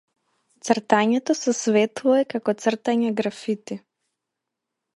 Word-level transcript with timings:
Цртањето 0.69 1.35
со 1.41 1.53
светло 1.59 2.17
е 2.21 2.25
како 2.35 2.57
цртање 2.65 3.15
графити. 3.23 3.81